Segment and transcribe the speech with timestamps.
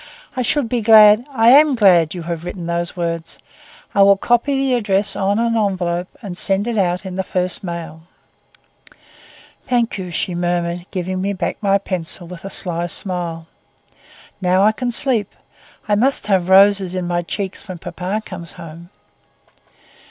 [0.35, 3.37] "I should be glad—I am glad that you have written these words.
[3.93, 7.63] I will copy the address on an envelope and send it out in the first
[7.63, 8.01] mail."
[9.67, 13.45] "Thank you," she murmured, giving me back my pencil with a sly smile.
[14.41, 15.35] "Now I can sleep.
[15.87, 18.89] I must have roses in my cheeks when papa comes home."